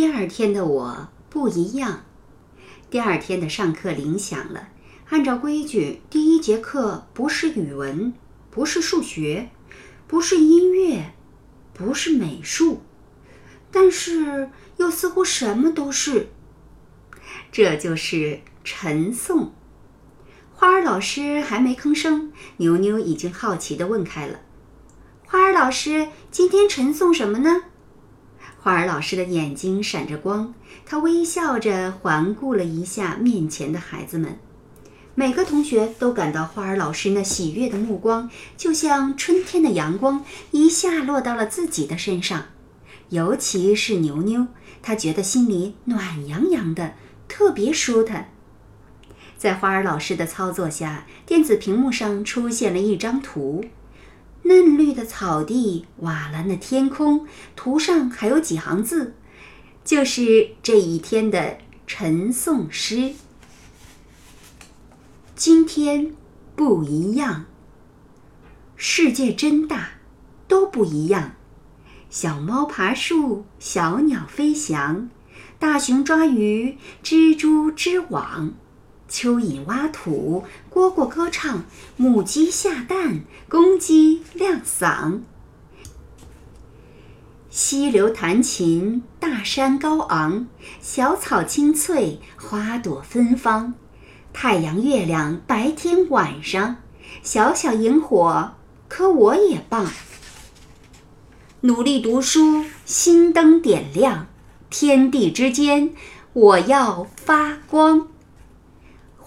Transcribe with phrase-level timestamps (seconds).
[0.00, 2.04] 第二天的我不一样。
[2.88, 4.70] 第二天的上课铃响了，
[5.10, 8.14] 按照规矩，第一节课不是语文，
[8.50, 9.50] 不是数学，
[10.06, 11.12] 不是音乐，
[11.74, 12.80] 不是美术，
[13.70, 16.28] 但是又似乎什么都是。
[17.52, 19.50] 这就是晨诵。
[20.54, 24.40] 花儿老师还没吭声，牛牛已经好奇地问开了
[25.28, 27.64] ：“花儿老师，今天晨诵什么呢？”
[28.62, 30.52] 花儿老师的眼睛闪着光，
[30.84, 34.38] 他微笑着环顾了一下面前的孩子们，
[35.14, 42.48] 每个同学都感到花儿老师那喜悦的目光，就像春天的阳光，一下落到了自己的身上。
[43.08, 44.48] 尤其是牛牛，
[44.82, 46.92] 他觉得心里暖洋洋的，
[47.28, 48.30] 特别舒坦。
[49.38, 53.64] 在花儿老师的操作下，电子屏幕上出现了一张图：
[54.42, 59.14] 嫩绿的草地，瓦蓝的天空，图上还有几行字，
[59.84, 63.12] 就是这一天的晨诵诗。
[65.34, 66.14] 今天
[66.56, 67.46] 不一样，
[68.76, 69.90] 世界真大，
[70.48, 71.32] 都不一样。
[72.10, 75.08] 小猫爬树，小鸟飞翔，
[75.58, 78.52] 大熊抓鱼，蜘蛛织网。
[79.10, 81.64] 蚯蚓挖土，蝈蝈歌唱，
[81.96, 85.20] 母鸡下蛋，公鸡亮嗓。
[87.50, 90.46] 溪流弹琴，大山高昂，
[90.80, 93.74] 小草青翠，花朵芬芳。
[94.32, 96.76] 太阳、月亮，白天晚上，
[97.24, 98.52] 小小萤火，
[98.88, 99.90] 可我也棒。
[101.62, 104.28] 努力读书，心灯点亮，
[104.70, 105.92] 天地之间，
[106.32, 108.06] 我要发光。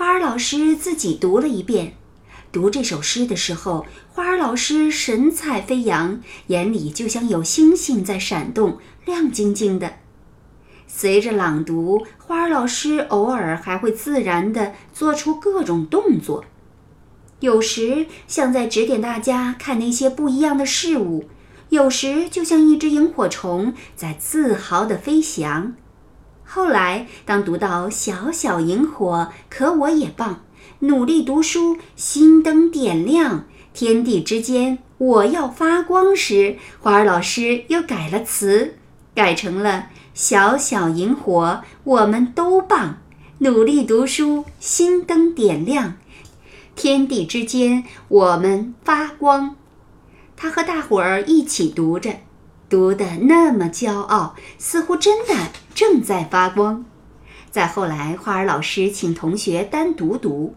[0.00, 1.92] 花儿老师自己读了一遍。
[2.50, 9.96] 读这首诗的时候，花儿老师神采飞扬，眼里就像有星星在闪动，亮晶晶的。
[10.86, 16.46] 随着朗读，花儿老师偶尔还会自然地做出各种动作，
[17.40, 21.26] 有时像在指点大家看那些不一样的事物，
[21.68, 25.74] 有时就像一只萤火虫在自豪地飞翔。
[26.52, 30.40] 后来，当读到“小小萤火，可我也棒”，
[30.80, 38.74] 努力读书，心灯点亮，天地之间，我要发光时，花儿老师又改了词，
[39.14, 42.98] 改成了“小小萤火，我们都棒”，
[43.38, 45.98] 努力读书，心灯点亮，
[46.74, 49.54] 天地之间，我们发光。
[50.36, 52.16] 他和大伙儿一起读着。
[52.68, 55.34] 读得那么骄傲，似乎真的
[55.80, 56.84] 正在发光。
[57.50, 60.54] 再后来，花儿老师请同学单独读，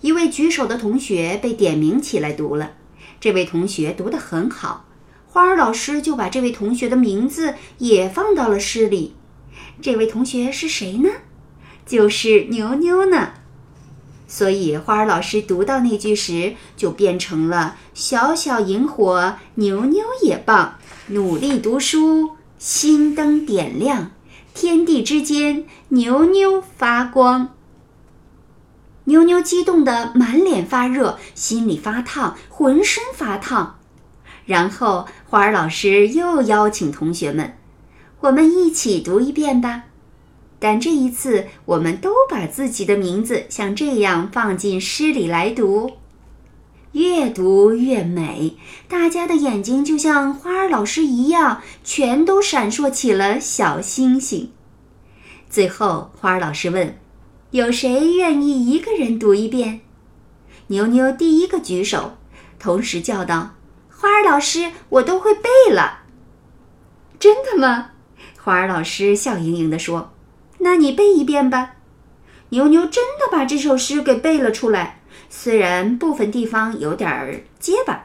[0.00, 2.72] 一位举手的同学被点名起来读了。
[3.20, 4.86] 这位同学读得很好，
[5.28, 9.14] 花儿老师就把这位同学的名字也放到了诗里。
[9.80, 11.10] 这位同学是谁呢？
[11.86, 13.34] 就是牛牛呢。
[14.26, 20.78] 所以，花儿老师读到那句时，就变成了“小小萤火，牛牛也棒”。
[21.06, 24.10] 努力读书，心灯点亮，
[24.56, 27.54] 天地之间，牛牛发光。
[29.04, 33.78] 牛牛激动得满脸发热，心里发烫，浑身发烫。
[34.46, 37.58] 然后花儿老师又邀请同学们
[38.20, 39.84] ：“我们一起读一遍吧。”
[40.58, 45.98] 但这一次，我们都把自己的名字像这样放进诗里来读。
[46.96, 48.56] 越读越美，
[48.88, 54.50] 大家的眼睛就像花儿老师一样，全都闪烁起了小星星。
[55.50, 56.98] 最后，花儿老师问
[57.52, 59.82] ：“有谁愿意一个人读一遍？”
[60.68, 62.16] 牛牛第一个举手，
[62.58, 63.56] 同时叫道
[63.94, 66.04] ：“花儿老师，我都会背了。”
[67.20, 67.90] 真的吗？
[68.42, 70.14] 花儿老师笑盈盈地说
[70.60, 71.74] ：“那你背一遍吧。”
[72.50, 75.02] 牛牛真的把这首诗给背了出来。
[75.28, 78.04] 虽然部分地方有点儿结巴，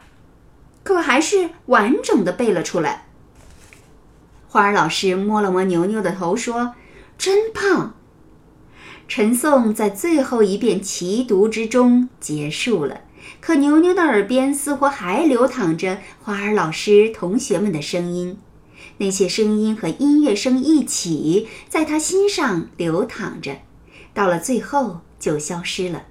[0.83, 3.07] 可还是完整的背了出来。
[4.47, 6.75] 花儿老师摸了摸牛牛的头，说
[7.17, 7.95] ：“真棒！”
[9.07, 13.01] 陈颂在最后一遍齐读之中结束了，
[13.39, 18.37] 可牛牛的耳边似乎还流淌着花儿老师同学们的声音，
[18.97, 23.57] 那些声音和音乐声一起在他心上流淌着，
[24.13, 26.03] 到了最后就消失了。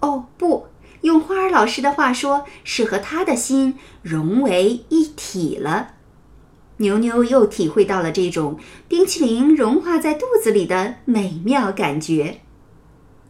[0.00, 0.66] 哦不，
[1.02, 5.92] 用花儿老师的话说，是和他的心融为一体了。
[6.78, 12.40] 牛牛又体会到了这种冰淇淋融化在肚子里的美妙感觉。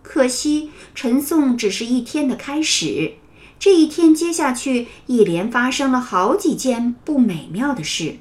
[0.02, 3.14] 可惜，晨诵只是一天的开始，
[3.58, 8.16] 这一天接下去，一连发生了好几件不美妙的事。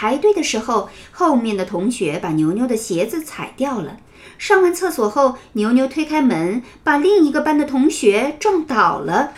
[0.00, 3.98] 排队的时候，后面的同学把牛牛的鞋子踩掉了。
[4.38, 9.34] 上完厕所后，牛牛推开门，把另一个班的同学撞倒了。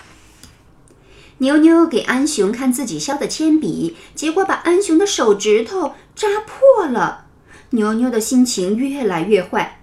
[1.38, 7.26] 牛牛给安雄看自己削的铅笔，结果把安雄的手指头扎破了。
[7.70, 9.80] 牛牛的心情越来越坏。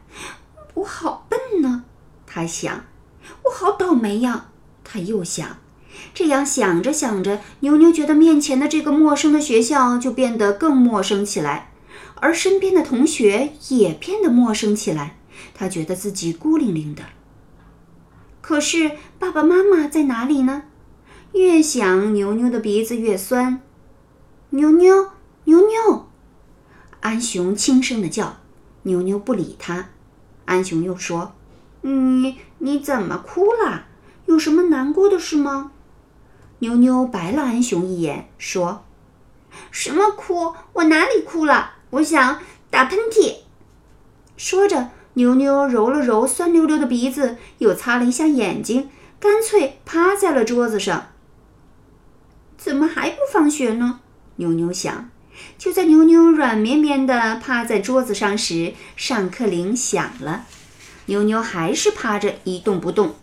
[0.75, 1.83] 我好笨呢，
[2.25, 2.85] 他想。
[3.43, 4.45] 我好倒霉呀，
[4.85, 5.57] 他又想。
[6.13, 11.71] 这样想着想着，牛牛觉得面前的这个陌生的学校就变得更陌生起来，
[12.15, 15.17] 而身边的同学也变得陌生起来。
[15.53, 17.03] 他觉得自己孤零零的。
[18.41, 20.63] 可是爸爸妈妈在哪里呢？
[21.33, 23.61] 越想，牛牛的鼻子越酸。
[24.49, 25.09] 牛牛，
[25.43, 26.07] 牛牛，
[27.01, 28.37] 安雄轻声的叫。
[28.83, 29.89] 牛牛不理他。
[30.45, 31.33] 安雄又说
[31.81, 33.85] ：“你你怎么哭了？
[34.25, 35.71] 有什么难过的事吗？”
[36.59, 38.83] 妞妞白了安雄一眼，说
[39.71, 40.53] ：“什么哭？
[40.73, 41.75] 我哪里哭了？
[41.91, 42.39] 我想
[42.69, 43.37] 打喷嚏。”
[44.35, 48.89] 说着，妞妞揉了揉酸溜溜的鼻子，又擦了一下眼睛，
[49.19, 51.07] 干脆趴在了桌子上。
[52.57, 54.01] 怎么还不放学呢？
[54.35, 55.09] 妞妞想。
[55.57, 60.45] 就在妞妞软绵绵地趴在桌子上时，上课铃响了。
[61.05, 63.15] 妞妞还是趴着一动不动。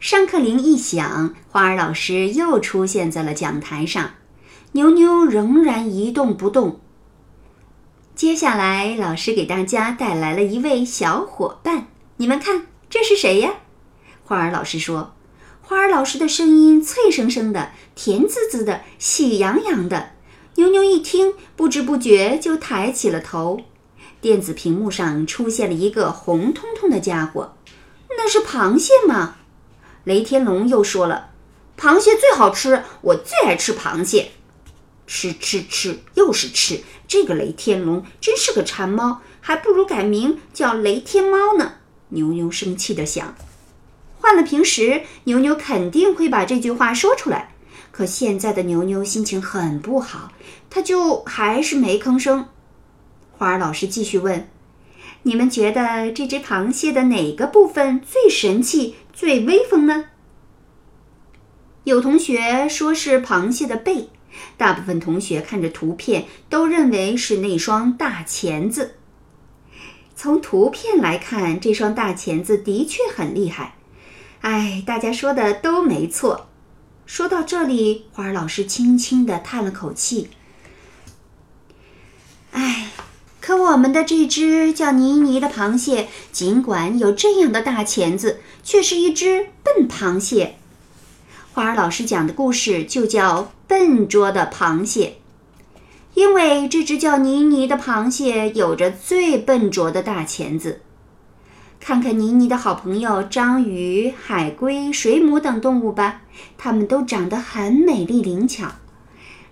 [0.00, 4.12] 上课铃一响，花儿老师又出现在了讲台上，
[4.70, 6.78] 牛牛仍然一动不动。
[8.14, 13.54] 接下来，老师给大家带来了一位小伙伴，你们看这是谁呀？
[14.22, 15.14] 花儿老师说
[15.60, 20.10] ：“花儿老师的声音脆生生的，甜滋滋的，喜洋洋的。”
[20.54, 23.62] 牛牛一听，不知不觉就抬起了头。
[24.20, 27.56] 电子屏幕上出现了一个红彤彤的家伙，
[28.10, 29.34] 那是螃蟹吗？
[30.08, 31.32] 雷天龙又说了
[31.76, 34.30] ：“螃蟹最好吃，我最爱吃螃蟹。
[35.06, 36.80] 吃吃吃，又是吃。
[37.06, 41.74] 这个雷天龙真是个馋猫，还不如改名叫雷天猫呢。”
[42.08, 43.36] 牛牛生气地想。
[44.18, 47.54] 换了平时，牛牛肯定会把这句话说出来。
[47.92, 50.32] 可现在的牛牛心情很不好，
[50.70, 52.46] 他就还是没吭声。
[53.36, 54.48] 花儿老师继续问
[55.24, 60.04] ：“你们觉得这只螃蟹的哪个部分最神气？”最威风呢？
[61.82, 64.10] 有同学说是螃蟹的背，
[64.56, 68.94] 大部分同学看着图片都认为是那双大钳子。
[70.14, 73.74] 从图片来看，这双大钳子的确很厉害。
[74.42, 76.48] 哎，大家说的都没错。
[77.04, 80.30] 说到这里，花儿老师轻轻地叹了口气。
[82.52, 82.86] 哎。
[83.48, 90.56] 可我们的这只叫妮妮的螃蟹，尽管有这样的大钳子，却是一只笨螃蟹。
[91.54, 95.16] 花儿老师讲的故事就叫《笨拙的螃蟹》，
[96.12, 100.82] 因为这只叫妮妮的螃蟹有着最笨拙的大钳子。
[101.80, 106.20] 看看妮妮的好朋友章鱼、海龟、水母等动物吧，
[106.58, 108.72] 它们都长得很美丽灵巧。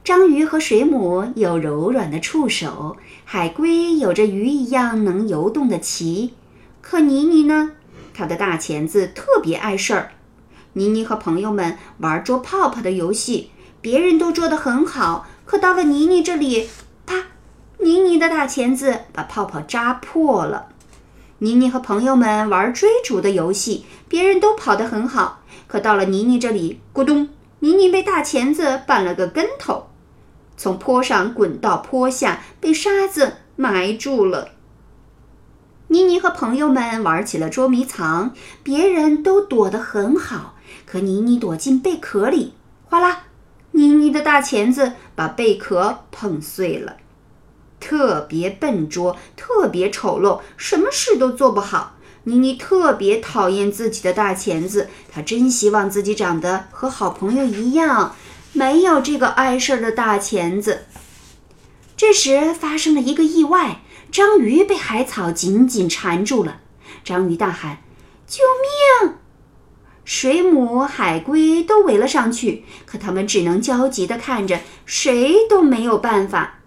[0.06, 6.32] 章鱼和水母有柔软的触手，海龟有着鱼一样能游动的鳍。
[6.80, 7.72] 可妮妮呢？
[8.14, 10.12] 它的大钳子特别碍事儿。
[10.74, 13.50] 妮妮和朋友们玩捉泡泡的游戏，
[13.80, 16.68] 别人都捉得很好，可到了妮妮这里，
[17.04, 17.24] 啪！
[17.78, 20.68] 妮妮的大钳子把泡泡扎破了。
[21.38, 27.28] 妮妮和朋友们玩追逐的游戏，别人都跑得很好，可到了妮妮这里，咕咚！
[27.58, 29.88] 妮妮被大钳子绊了个跟头。
[30.56, 34.50] 从坡上滚到坡下，被沙子埋住了。
[35.88, 38.32] 妮妮和朋友们玩起了捉迷藏，
[38.62, 42.54] 别人都躲得很好，可妮妮躲进贝壳里，
[42.86, 43.24] 哗啦！
[43.72, 46.96] 妮妮的大钳子把贝壳碰碎了。
[47.78, 51.96] 特别笨拙，特别丑陋，什么事都做不好。
[52.24, 58.16] 妮妮特别讨厌自己的大钳子，她真希望自己长得和好朋友一样。
[58.56, 60.86] 没有这个碍事儿的大钳子。
[61.94, 66.60] 这时发生了一个意外，章鱼被海草紧紧缠住了。
[67.04, 67.82] 章鱼大喊
[68.26, 68.42] ：“救
[69.04, 69.16] 命！”
[70.06, 76.60] 水母、海龟都围了上去，可他们只能焦急地看着，谁都没有办法。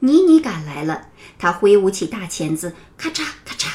[0.00, 3.68] 妮妮赶来了，她挥舞起大钳子，咔嚓咔嚓。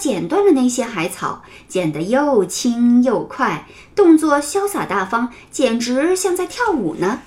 [0.00, 7.20] 剪断了那些海草，剪得又轻又快，动作潇洒大方，简直像在跳舞呢。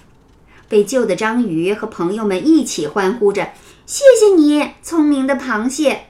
[0.68, 3.51] 被救的章鱼和朋友们一起欢呼着
[3.86, 6.08] ：“谢谢你，聪明的螃蟹！”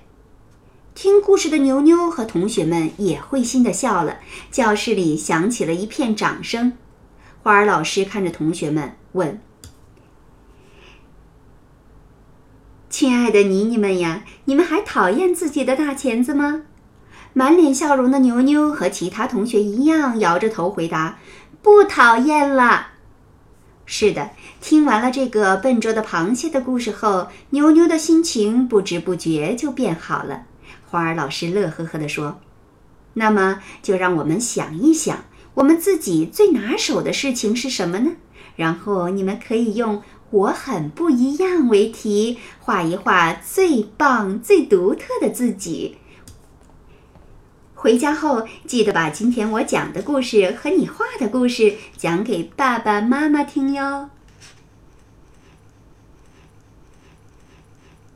[0.96, 4.20] 听故事的牛牛和同学们也会心地笑了。
[4.50, 6.74] 教室里响起了一片掌声。
[7.42, 9.42] 花儿老师看着同学们问
[13.04, 16.62] ：“亲爱的妮妮们呀，你们还讨厌自己的大钳子吗？
[17.34, 21.20] 满脸笑容的牛牛和其他同学一样，摇着头回答
[21.62, 22.92] ：“不讨厌了。”
[23.86, 24.30] 是的，
[24.62, 30.44] 听完了这个笨拙的螃蟹的故事后，牛牛的心情不知不觉就变好了。
[30.86, 32.40] 花儿老师乐呵呵地说
[33.16, 38.14] ：“那么，就让我们想一想，我们自己最拿手的事情是什么呢？
[38.56, 40.02] 然后你们可以用
[40.34, 45.98] ‘我很不一样’为题，画一画最棒、最独特的自己。
[47.76, 54.10] 回家后，记得把今天我讲的故事和你画的故事讲给爸爸妈妈听哟。”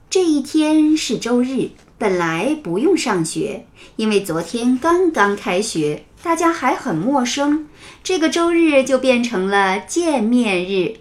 [0.09, 1.69] 这一天是周日。
[1.99, 7.67] 本来不用上学，因为昨天刚刚开学，大家还很陌生。
[8.03, 10.97] 这个周日就变成了见面日。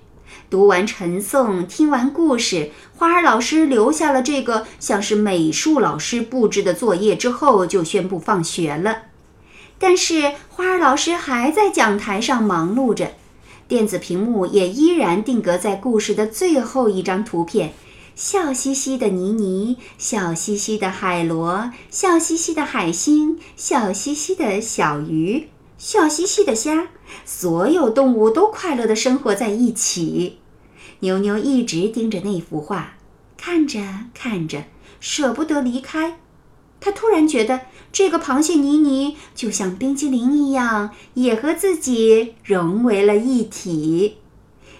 [0.48, 9.02] 读完晨诵，听完故事，花儿老师留下了这个像是美术老师布置的作业之后，就宣布放学了。
[9.78, 13.12] 但是花儿老师还在讲台上忙碌着，
[13.66, 17.72] 电子屏幕也依然定格在故事的最后一张图片。
[18.14, 26.88] 笑嘻嘻的妮妮，笑嘻嘻的海螺，笑嘻嘻的海星，笑嘻嘻的小鱼，笑嘻嘻的虾，
[27.24, 30.38] 所有动物都快乐地生活在一起。
[31.00, 32.94] 牛牛一直盯着那幅画，
[33.36, 33.80] 看着
[34.14, 34.64] 看着，
[35.00, 36.18] 舍不得离开。
[36.80, 44.18] 他突然觉得，这个螃蟹妮妮就像冰激凌一样，也和自己融为了一体。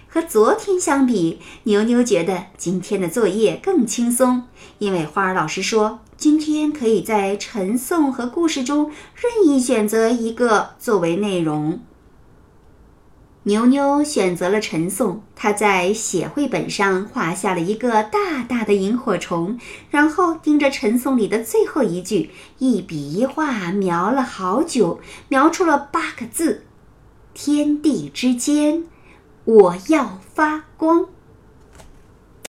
[0.07, 4.43] 和昨天相比，牛牛觉得今天的作业更轻松，
[4.79, 11.79] 因为花儿老师说今天可以在晨诵和故事中任意选择一个作为内容。
[13.43, 19.59] 牛牛选择了晨诵，他在写绘本上画下了一个大大的萤火虫，
[19.91, 26.63] 然后盯着晨诵里的最后一句，一笔一画描了好久，描出了八个字：
[27.35, 28.85] 天地之间。
[29.45, 31.05] 我要发光。